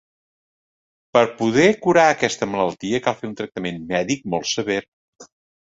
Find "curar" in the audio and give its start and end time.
1.83-2.07